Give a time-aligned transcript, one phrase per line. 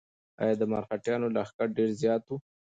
[0.41, 2.33] ایا د مرهټیانو لښکر ډېر زیات و؟